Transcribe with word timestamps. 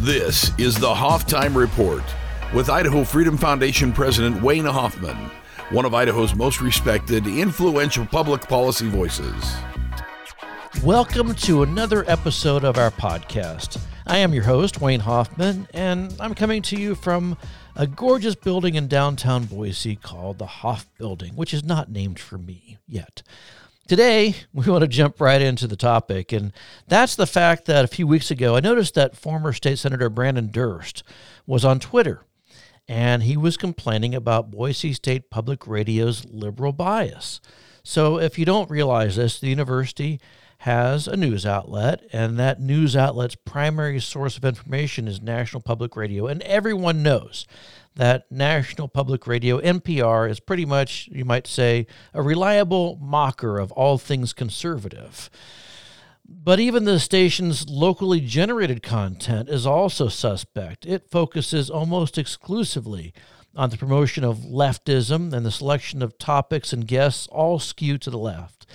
This 0.00 0.50
is 0.58 0.76
the 0.76 0.94
Hoff-Time 0.94 1.56
Report 1.56 2.02
with 2.54 2.68
Idaho 2.68 3.02
Freedom 3.02 3.38
Foundation 3.38 3.94
President 3.94 4.42
Wayne 4.42 4.66
Hoffman, 4.66 5.16
one 5.70 5.86
of 5.86 5.94
Idaho's 5.94 6.34
most 6.34 6.60
respected, 6.60 7.26
influential 7.26 8.04
public 8.04 8.42
policy 8.42 8.90
voices. 8.90 9.56
Welcome 10.84 11.34
to 11.36 11.62
another 11.62 12.04
episode 12.10 12.62
of 12.62 12.76
our 12.76 12.90
podcast. 12.90 13.80
I 14.06 14.18
am 14.18 14.34
your 14.34 14.44
host, 14.44 14.82
Wayne 14.82 15.00
Hoffman, 15.00 15.66
and 15.72 16.14
I'm 16.20 16.34
coming 16.34 16.60
to 16.62 16.76
you 16.76 16.94
from 16.94 17.38
a 17.74 17.86
gorgeous 17.86 18.34
building 18.34 18.74
in 18.74 18.88
downtown 18.88 19.46
Boise 19.46 19.96
called 19.96 20.36
the 20.36 20.44
Hoff 20.44 20.86
Building, 20.98 21.36
which 21.36 21.54
is 21.54 21.64
not 21.64 21.90
named 21.90 22.18
for 22.18 22.36
me 22.36 22.76
yet. 22.86 23.22
Today, 23.86 24.34
we 24.52 24.68
want 24.68 24.82
to 24.82 24.88
jump 24.88 25.20
right 25.20 25.40
into 25.40 25.68
the 25.68 25.76
topic, 25.76 26.32
and 26.32 26.52
that's 26.88 27.14
the 27.14 27.26
fact 27.26 27.66
that 27.66 27.84
a 27.84 27.88
few 27.88 28.04
weeks 28.04 28.32
ago 28.32 28.56
I 28.56 28.60
noticed 28.60 28.94
that 28.94 29.16
former 29.16 29.52
State 29.52 29.78
Senator 29.78 30.10
Branden 30.10 30.50
Durst 30.50 31.04
was 31.46 31.64
on 31.64 31.78
Twitter, 31.78 32.24
and 32.88 33.22
he 33.22 33.36
was 33.36 33.56
complaining 33.56 34.12
about 34.12 34.50
Boise 34.50 34.92
State 34.92 35.30
Public 35.30 35.68
Radio's 35.68 36.24
liberal 36.24 36.72
bias. 36.72 37.40
So, 37.84 38.18
if 38.18 38.40
you 38.40 38.44
don't 38.44 38.68
realize 38.68 39.14
this, 39.14 39.38
the 39.38 39.50
university 39.50 40.20
has 40.58 41.06
a 41.06 41.16
news 41.16 41.46
outlet, 41.46 42.02
and 42.12 42.40
that 42.40 42.60
news 42.60 42.96
outlet's 42.96 43.36
primary 43.36 44.00
source 44.00 44.36
of 44.36 44.44
information 44.44 45.06
is 45.06 45.22
National 45.22 45.62
Public 45.62 45.94
Radio, 45.94 46.26
and 46.26 46.42
everyone 46.42 47.04
knows 47.04 47.46
that 47.96 48.30
National 48.30 48.88
Public 48.88 49.26
Radio, 49.26 49.58
NPR, 49.60 50.30
is 50.30 50.38
pretty 50.38 50.64
much, 50.64 51.08
you 51.10 51.24
might 51.24 51.46
say, 51.46 51.86
a 52.14 52.22
reliable 52.22 52.98
mocker 53.00 53.58
of 53.58 53.72
all 53.72 53.98
things 53.98 54.32
conservative. 54.32 55.28
But 56.28 56.60
even 56.60 56.84
the 56.84 57.00
station's 57.00 57.68
locally 57.68 58.20
generated 58.20 58.82
content 58.82 59.48
is 59.48 59.66
also 59.66 60.08
suspect. 60.08 60.84
It 60.84 61.10
focuses 61.10 61.70
almost 61.70 62.18
exclusively 62.18 63.14
on 63.54 63.70
the 63.70 63.78
promotion 63.78 64.24
of 64.24 64.38
leftism 64.38 65.32
and 65.32 65.46
the 65.46 65.50
selection 65.50 66.02
of 66.02 66.18
topics 66.18 66.72
and 66.72 66.86
guests 66.86 67.26
all 67.28 67.58
skewed 67.58 68.02
to 68.02 68.10
the 68.10 68.18
left. 68.18 68.66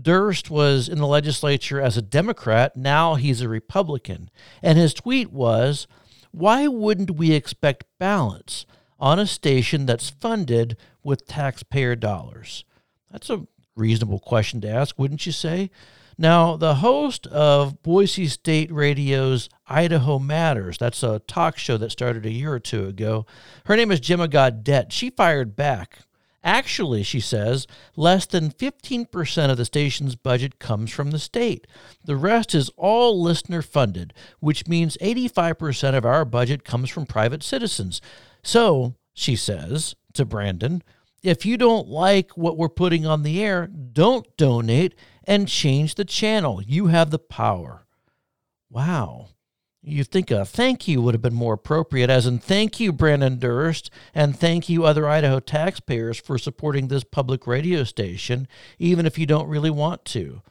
Durst 0.00 0.50
was 0.50 0.88
in 0.88 0.98
the 0.98 1.06
legislature 1.06 1.80
as 1.80 1.96
a 1.96 2.02
Democrat, 2.02 2.76
now 2.76 3.16
he's 3.16 3.40
a 3.40 3.48
Republican. 3.48 4.30
And 4.62 4.78
his 4.78 4.94
tweet 4.94 5.32
was, 5.32 5.86
why 6.32 6.66
wouldn't 6.66 7.12
we 7.12 7.32
expect 7.32 7.84
balance 7.98 8.66
on 8.98 9.18
a 9.18 9.26
station 9.26 9.86
that's 9.86 10.10
funded 10.10 10.76
with 11.02 11.26
taxpayer 11.26 11.94
dollars? 11.94 12.64
That's 13.10 13.30
a 13.30 13.46
reasonable 13.76 14.18
question 14.18 14.60
to 14.62 14.68
ask, 14.68 14.98
wouldn't 14.98 15.26
you 15.26 15.32
say? 15.32 15.70
Now, 16.18 16.56
the 16.56 16.76
host 16.76 17.26
of 17.28 17.82
Boise 17.82 18.26
State 18.26 18.70
Radio's 18.70 19.48
Idaho 19.66 20.18
Matters, 20.18 20.78
that's 20.78 21.02
a 21.02 21.20
talk 21.20 21.58
show 21.58 21.76
that 21.78 21.90
started 21.90 22.26
a 22.26 22.30
year 22.30 22.52
or 22.52 22.60
two 22.60 22.86
ago, 22.86 23.26
her 23.64 23.76
name 23.76 23.90
is 23.90 24.00
Gemma 24.00 24.28
Gaudette. 24.28 24.92
She 24.92 25.10
fired 25.10 25.56
back 25.56 26.00
Actually, 26.44 27.02
she 27.02 27.20
says, 27.20 27.66
less 27.94 28.26
than 28.26 28.50
15% 28.50 29.50
of 29.50 29.56
the 29.56 29.64
station's 29.64 30.16
budget 30.16 30.58
comes 30.58 30.90
from 30.90 31.10
the 31.10 31.18
state. 31.18 31.66
The 32.04 32.16
rest 32.16 32.54
is 32.54 32.70
all 32.76 33.22
listener 33.22 33.62
funded, 33.62 34.12
which 34.40 34.66
means 34.66 34.96
85% 35.00 35.96
of 35.96 36.04
our 36.04 36.24
budget 36.24 36.64
comes 36.64 36.90
from 36.90 37.06
private 37.06 37.42
citizens. 37.42 38.00
So, 38.42 38.96
she 39.14 39.36
says 39.36 39.94
to 40.14 40.26
Branden, 40.26 40.82
if 41.22 41.46
you 41.46 41.56
don't 41.56 41.86
like 41.86 42.32
what 42.32 42.56
we're 42.56 42.68
putting 42.68 43.06
on 43.06 43.22
the 43.22 43.42
air, 43.42 43.68
don't 43.68 44.26
donate 44.36 44.96
and 45.24 45.46
change 45.46 45.94
the 45.94 46.04
channel. 46.04 46.60
You 46.60 46.88
have 46.88 47.10
the 47.10 47.20
power. 47.20 47.86
Wow 48.68 49.28
you 49.82 50.04
think 50.04 50.30
a 50.30 50.44
thank 50.44 50.86
you 50.86 51.02
would 51.02 51.14
have 51.14 51.22
been 51.22 51.34
more 51.34 51.54
appropriate, 51.54 52.08
as 52.08 52.26
in 52.26 52.38
thank 52.38 52.78
you, 52.78 52.92
Branden 52.92 53.38
Durst, 53.38 53.90
and 54.14 54.38
thank 54.38 54.68
you, 54.68 54.84
other 54.84 55.08
Idaho 55.08 55.40
taxpayers, 55.40 56.18
for 56.18 56.38
supporting 56.38 56.88
this 56.88 57.04
public 57.04 57.46
radio 57.46 57.82
station, 57.82 58.46
even 58.78 59.06
if 59.06 59.18
you 59.18 59.26
don't 59.26 59.48
really 59.48 59.70
want 59.70 60.04
to. 60.06 60.42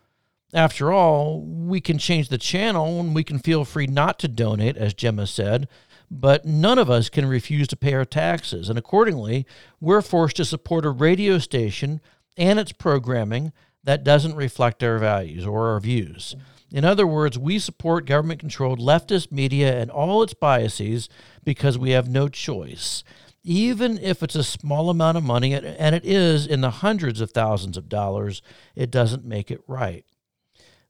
After 0.54 0.92
all, 0.92 1.42
we 1.42 1.80
can 1.80 1.98
change 1.98 2.28
the 2.28 2.38
channel 2.38 3.00
and 3.00 3.16
we 3.16 3.24
can 3.24 3.40
feel 3.40 3.64
free 3.64 3.88
not 3.88 4.20
to 4.20 4.28
donate, 4.28 4.76
as 4.76 4.94
Gemma 4.94 5.26
said, 5.28 5.70
but 6.10 6.44
none 6.44 6.78
of 6.78 6.90
us 6.90 7.08
can 7.08 7.26
refuse 7.26 7.70
to 7.70 7.78
pay 7.78 7.94
our 7.94 8.04
taxes, 8.04 8.68
and 8.68 8.78
accordingly, 8.78 9.46
we're 9.80 10.02
forced 10.02 10.36
to 10.38 10.46
support 10.46 10.86
a 10.86 10.90
radio 10.90 11.38
station 11.38 12.02
and 12.36 12.60
its 12.60 12.74
programming 12.74 13.54
that 13.84 14.04
doesn't 14.04 14.36
reflect 14.36 14.84
our 14.84 14.98
values 14.98 15.46
or 15.46 15.70
our 15.70 15.80
views. 15.80 16.36
In 16.72 16.86
other 16.86 17.06
words, 17.06 17.38
we 17.38 17.60
support 17.60 18.06
government 18.06 18.40
controlled 18.40 18.80
leftist 18.80 19.32
media 19.32 19.78
and 19.78 19.92
all 19.92 20.24
its 20.24 20.34
biases 20.34 21.10
because 21.44 21.78
we 21.78 21.92
have 21.92 22.08
no 22.08 22.30
choice. 22.30 23.04
Even 23.44 23.98
if 23.98 24.24
it's 24.24 24.36
a 24.36 24.44
small 24.44 24.90
amount 24.90 25.18
of 25.18 25.24
money, 25.24 25.54
and 25.54 25.96
it 25.96 26.06
is 26.06 26.48
in 26.48 26.62
the 26.62 26.70
hundreds 26.70 27.20
of 27.20 27.32
thousands 27.32 27.76
of 27.76 27.90
dollars, 27.90 28.42
it 28.76 28.92
doesn't 28.92 29.26
make 29.26 29.52
it 29.52 29.62
right. 29.68 30.06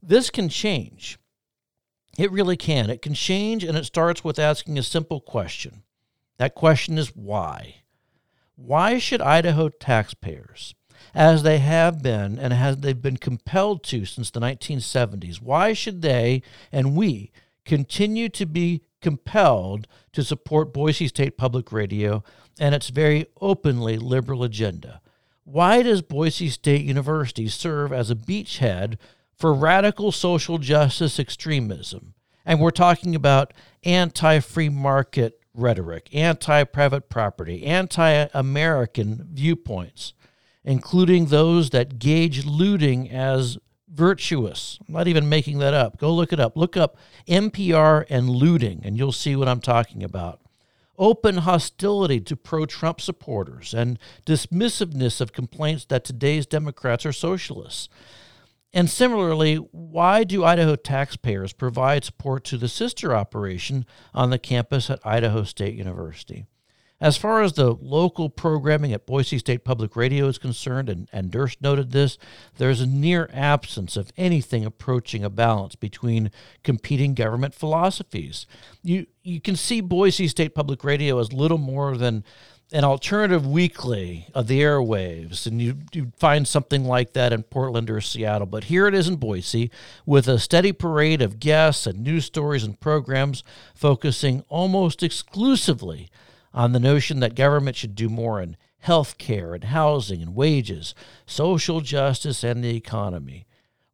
This 0.04 0.30
can 0.30 0.50
change. 0.50 1.18
It 2.18 2.32
really 2.32 2.58
can. 2.58 2.90
It 2.90 3.02
can 3.02 3.14
change, 3.14 3.64
and 3.64 3.78
it 3.78 3.86
starts 3.86 4.24
with 4.24 4.38
asking 4.38 4.78
a 4.78 4.84
simple 4.84 5.22
question. 5.22 5.84
That 6.38 6.56
question 6.56 6.98
is 6.98 7.16
why? 7.16 7.84
Why 8.56 8.98
should 9.00 9.22
Idaho 9.22 9.70
taxpayers 9.70 10.76
as 11.14 11.44
they 11.44 11.60
have 11.60 12.02
been 12.02 12.38
and 12.40 12.54
as 12.54 12.78
they've 12.78 13.02
been 13.02 13.18
compelled 13.18 13.84
to 13.86 14.06
since 14.06 14.32
the 14.32 14.40
1970s. 14.40 15.42
Why 15.42 15.74
should 15.74 16.02
they 16.02 16.42
and 16.72 16.96
we 16.96 17.32
continue 17.66 18.30
to 18.30 18.46
be 18.46 18.82
compelled 19.02 19.88
to 20.14 20.24
support 20.24 20.74
Boise 20.74 21.08
State 21.08 21.38
Public 21.38 21.72
Radio 21.72 22.24
and 22.60 22.76
its 22.76 22.90
very 22.90 23.26
openly 23.40 23.98
liberal 23.98 24.44
agenda? 24.44 25.02
Why 25.44 25.82
does 25.82 26.02
Boise 26.02 26.50
State 26.50 26.86
University 26.86 27.48
serve 27.48 27.92
as 27.92 28.12
a 28.12 28.16
beachhead 28.16 28.98
for 29.36 29.54
radical 29.54 30.12
social 30.12 30.58
justice 30.58 31.20
extremism? 31.20 32.14
And 32.46 32.60
we're 32.60 32.72
talking 32.72 33.16
about 33.16 33.54
anti 33.84 34.40
free 34.40 34.70
market 34.70 35.40
rhetoric, 35.54 36.10
anti 36.14 36.64
private 36.64 37.10
property, 37.10 37.66
anti 37.66 38.28
American 38.34 39.28
viewpoints 39.32 40.14
including 40.64 41.26
those 41.26 41.70
that 41.72 42.00
gauge 42.00 42.46
looting 42.46 43.10
as 43.10 43.58
virtuous. 43.88 44.80
I'm 44.88 44.94
not 44.94 45.08
even 45.08 45.30
making 45.30 45.60
that 45.60 45.74
up. 45.74 45.98
Go 45.98 46.14
look 46.14 46.32
it 46.32 46.40
up. 46.40 46.56
Look 46.56 46.78
up 46.78 46.98
NPR 47.28 48.06
and 48.10 48.30
looting, 48.30 48.82
and 48.84 48.98
you'll 48.98 49.12
see 49.12 49.36
what 49.36 49.48
I'm 49.48 49.60
talking 49.62 50.04
about. 50.04 50.40
Open 50.98 51.38
hostility 51.38 52.20
to 52.22 52.36
pro 52.36 52.66
Trump 52.66 53.02
supporters 53.02 53.74
and 53.74 53.98
dismissiveness 54.26 55.20
of 55.20 55.34
complaints 55.34 55.86
that 55.86 56.04
today's 56.04 56.46
Democrats 56.46 57.06
are 57.06 57.14
socialists. 57.14 57.90
And 58.74 58.90
similarly, 58.90 59.56
why 59.56 60.24
do 60.24 60.46
Idaho 60.46 60.76
taxpayers 60.76 61.52
provide 61.52 62.06
support 62.06 62.46
to 62.46 62.58
the 62.58 62.70
sister 62.70 63.14
operation 63.16 63.86
on 64.14 64.30
the 64.30 64.40
campus 64.40 64.90
at 64.90 65.06
Idaho 65.06 65.44
State 65.44 65.76
University? 65.76 66.46
As 67.02 67.18
far 67.18 67.42
as 67.42 67.54
the 67.54 67.74
local 67.74 68.30
programming 68.30 68.94
at 68.94 69.08
Boise 69.08 69.40
State 69.40 69.64
Public 69.64 69.96
Radio 69.96 70.28
is 70.28 70.38
concerned, 70.38 70.88
and, 70.88 71.10
and 71.12 71.32
Durst 71.32 71.60
noted 71.60 71.92
this, 71.92 72.20
there's 72.58 72.80
a 72.80 72.86
near 72.86 73.28
absence 73.34 73.98
of 73.98 74.14
anything 74.18 74.64
approaching 74.64 75.24
a 75.24 75.30
balance 75.32 75.76
between 75.76 76.30
competing 76.64 77.16
government 77.16 77.56
philosophies. 77.56 78.46
You, 78.84 79.08
you 79.24 79.42
can 79.42 79.56
see 79.56 79.82
Boise 79.82 80.28
State 80.28 80.54
Public 80.54 80.84
Radio 80.84 81.18
as 81.18 81.34
little 81.34 81.58
more 81.58 81.98
than 81.98 82.24
an 82.72 82.84
alternative 82.84 83.48
weekly 83.48 84.28
of 84.36 84.48
the 84.48 84.62
airwaves, 84.62 85.46
and 85.46 85.62
you 85.62 85.80
you 85.92 86.12
find 86.18 86.48
something 86.48 86.86
like 86.86 87.12
that 87.14 87.34
in 87.34 87.44
Portland 87.44 87.90
or 87.90 88.00
Seattle. 88.00 88.48
But 88.48 88.66
here 88.66 88.88
it 88.88 88.94
is 88.94 89.10
in 89.10 89.18
Boise, 89.18 89.70
with 90.06 90.28
a 90.28 90.40
steady 90.40 90.72
parade 90.72 91.22
of 91.22 91.40
guests 91.40 91.86
and 91.86 92.02
news 92.02 92.26
stories 92.26 92.64
and 92.64 92.80
programs 92.80 93.44
focusing 93.76 94.46
almost 94.48 95.04
exclusively 95.04 96.10
on 96.54 96.72
the 96.72 96.80
notion 96.80 97.20
that 97.20 97.36
government 97.36 97.76
should 97.76 97.96
do 97.96 98.10
more 98.10 98.42
in 98.42 98.58
health 98.80 99.18
care 99.18 99.54
and 99.54 99.66
housing 99.66 100.22
and 100.22 100.36
wages, 100.36 100.96
social 101.26 101.82
justice, 101.82 102.44
and 102.44 102.64
the 102.64 102.76
economy. 102.76 103.46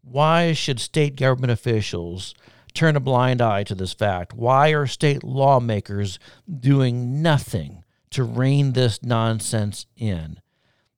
Why 0.01 0.54
should 0.54 0.80
state 0.80 1.15
government 1.15 1.51
officials 1.51 2.33
turn 2.74 2.95
a 2.95 3.01
blind 3.01 3.42
eye 3.42 3.63
to 3.63 3.75
this 3.75 3.94
fact? 3.94 4.33
Why 4.33 4.69
are 4.69 4.88
state 4.88 5.24
lawmakers 5.24 6.19
doing 6.59 7.21
nothing 7.21 7.83
to 8.12 8.24
rein 8.24 8.74
this 8.74 9.04
nonsense 9.04 9.86
in? 9.98 10.39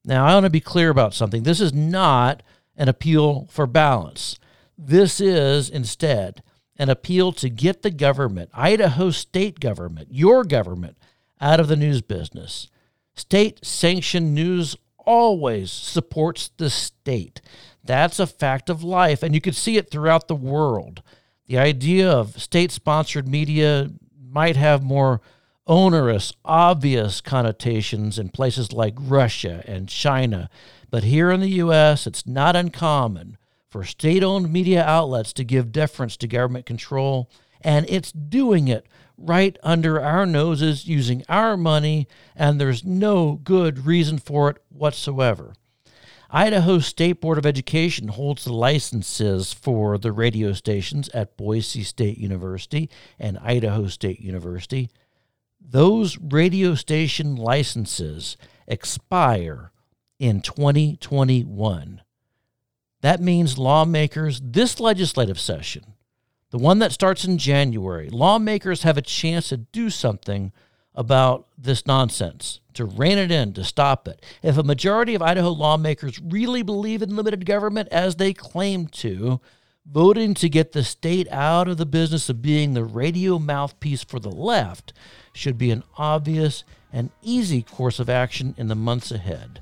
Now, 0.05 0.25
I 0.25 0.33
want 0.35 0.45
to 0.45 0.51
be 0.51 0.61
clear 0.61 0.89
about 0.89 1.13
something. 1.13 1.43
This 1.43 1.59
is 1.59 1.73
not 1.73 2.43
an 2.77 2.87
appeal 2.87 3.47
for 3.49 3.65
balance. 3.65 4.39
This 4.77 5.19
is 5.19 5.69
instead 5.69 6.41
an 6.77 6.89
appeal 6.89 7.33
to 7.33 7.49
get 7.49 7.81
the 7.81 7.91
government, 7.91 8.49
Idaho 8.53 9.11
state 9.11 9.59
government, 9.59 10.07
your 10.11 10.45
government, 10.45 10.97
out 11.41 11.59
of 11.59 11.67
the 11.67 11.75
news 11.75 12.01
business. 12.01 12.67
State 13.15 13.65
sanctioned 13.65 14.33
news 14.33 14.75
always 14.97 15.71
supports 15.71 16.51
the 16.57 16.69
state. 16.69 17.41
That's 17.83 18.19
a 18.19 18.27
fact 18.27 18.69
of 18.69 18.83
life, 18.83 19.23
and 19.23 19.33
you 19.33 19.41
can 19.41 19.53
see 19.53 19.77
it 19.77 19.89
throughout 19.89 20.27
the 20.27 20.35
world. 20.35 21.01
The 21.47 21.57
idea 21.57 22.09
of 22.09 22.41
state 22.41 22.71
sponsored 22.71 23.27
media 23.27 23.89
might 24.21 24.55
have 24.55 24.83
more 24.83 25.21
onerous, 25.65 26.33
obvious 26.43 27.21
connotations 27.21 28.19
in 28.19 28.29
places 28.29 28.73
like 28.73 28.95
Russia 28.97 29.63
and 29.65 29.87
China. 29.89 30.49
But 30.89 31.03
here 31.03 31.31
in 31.31 31.41
the 31.41 31.49
U.S., 31.49 32.07
it's 32.07 32.25
not 32.25 32.55
uncommon 32.55 33.37
for 33.69 33.83
state 33.83 34.23
owned 34.23 34.51
media 34.51 34.83
outlets 34.83 35.31
to 35.33 35.43
give 35.43 35.71
deference 35.71 36.17
to 36.17 36.27
government 36.27 36.65
control, 36.65 37.29
and 37.61 37.87
it's 37.89 38.11
doing 38.11 38.67
it 38.67 38.87
right 39.19 39.57
under 39.63 40.01
our 40.01 40.25
noses 40.25 40.87
using 40.87 41.23
our 41.29 41.57
money, 41.57 42.07
and 42.35 42.59
there's 42.59 42.83
no 42.85 43.33
good 43.43 43.85
reason 43.85 44.17
for 44.17 44.49
it 44.49 44.57
whatsoever. 44.69 45.53
Idaho 46.31 46.77
State 46.79 47.21
Board 47.21 47.39
of 47.39 47.45
Education 47.45 48.09
holds 48.09 48.45
the 48.45 48.53
licenses 48.53 49.51
for 49.51 49.97
the 49.97 50.11
radio 50.11 50.53
stations 50.53 51.09
at 51.09 51.37
Boise 51.37 51.83
State 51.83 52.19
University 52.19 52.89
and 53.17 53.39
Idaho 53.39 53.87
State 53.87 54.19
University. 54.19 54.89
Those 55.59 56.17
radio 56.19 56.75
station 56.75 57.35
licenses 57.35 58.37
expire 58.67 59.71
in 60.19 60.41
2021. 60.41 62.01
That 63.01 63.21
means 63.21 63.57
lawmakers 63.57 64.39
this 64.43 64.79
legislative 64.79 65.39
session, 65.39 65.95
the 66.51 66.57
one 66.57 66.79
that 66.79 66.91
starts 66.91 67.25
in 67.25 67.37
January, 67.37 68.09
lawmakers 68.09 68.83
have 68.83 68.97
a 68.97 69.01
chance 69.01 69.49
to 69.49 69.57
do 69.57 69.89
something 69.89 70.51
about 70.95 71.47
this 71.57 71.85
nonsense, 71.85 72.59
to 72.73 72.85
rein 72.85 73.17
it 73.17 73.31
in, 73.31 73.53
to 73.53 73.63
stop 73.63 74.07
it. 74.07 74.25
If 74.41 74.57
a 74.57 74.63
majority 74.63 75.15
of 75.15 75.21
Idaho 75.21 75.51
lawmakers 75.51 76.19
really 76.19 76.63
believe 76.63 77.01
in 77.01 77.15
limited 77.15 77.45
government 77.45 77.89
as 77.89 78.15
they 78.15 78.33
claim 78.33 78.87
to, 78.87 79.39
voting 79.85 80.33
to 80.35 80.49
get 80.49 80.71
the 80.71 80.83
state 80.83 81.27
out 81.31 81.67
of 81.67 81.77
the 81.77 81.85
business 81.85 82.29
of 82.29 82.41
being 82.41 82.73
the 82.73 82.83
radio 82.83 83.39
mouthpiece 83.39 84.03
for 84.03 84.19
the 84.19 84.31
left 84.31 84.93
should 85.33 85.57
be 85.57 85.71
an 85.71 85.83
obvious 85.97 86.63
and 86.91 87.11
easy 87.21 87.61
course 87.61 87.99
of 87.99 88.09
action 88.09 88.53
in 88.57 88.67
the 88.67 88.75
months 88.75 89.11
ahead. 89.11 89.61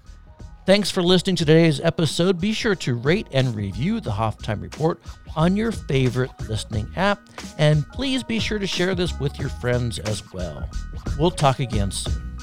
Thanks 0.68 0.92
for 0.92 1.02
listening 1.02 1.38
to 1.38 1.46
today's 1.46 1.80
episode. 1.80 2.42
Be 2.42 2.52
sure 2.52 2.75
to 2.75 2.96
rate 2.96 3.28
and 3.31 3.56
review 3.56 4.02
the 4.02 4.10
Hoftime 4.12 4.62
Report 4.62 5.00
on 5.34 5.56
your 5.56 5.72
favorite 5.72 6.30
listening 6.50 6.92
app, 6.98 7.22
and 7.58 7.88
please 7.92 8.22
be 8.22 8.38
sure 8.38 8.60
to 8.60 8.68
share 8.68 8.94
this 8.94 9.18
with 9.18 9.40
your 9.40 9.48
friends 9.48 9.98
as 10.00 10.30
well. 10.34 10.69
We'll 11.18 11.31
talk 11.31 11.62
again 11.62 11.92
soon. 11.92 12.38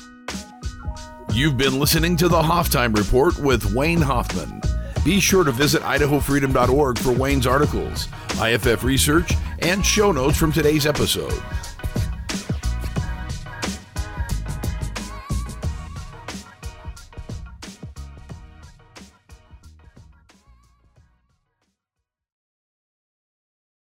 You've 1.34 1.58
been 1.58 1.78
listening 1.78 2.16
to 2.16 2.30
the 2.30 2.40
Hoftime 2.40 2.96
Report 2.96 3.36
with 3.40 3.74
Wayne 3.74 4.00
Hoffman. 4.00 4.62
Be 5.04 5.20
sure 5.20 5.44
to 5.44 5.52
visit 5.52 5.82
idahofreedom.org 5.82 6.98
for 6.98 7.12
Wayne's 7.12 7.46
articles, 7.46 8.08
IFF 8.40 8.84
research, 8.84 9.34
and 9.58 9.84
show 9.84 10.12
notes 10.12 10.38
from 10.38 10.50
today's 10.50 10.86
episode. 10.86 11.42